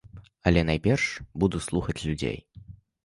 [0.51, 1.05] Але найперш
[1.43, 2.37] буду слухаць людзей.